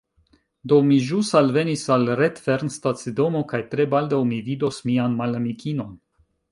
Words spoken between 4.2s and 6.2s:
mi vidos mian malamikinon